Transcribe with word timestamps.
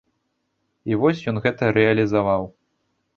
І 0.91 0.95
вось 1.01 1.21
ён 1.31 1.37
гэта 1.43 1.69
рэалізаваў. 1.77 2.49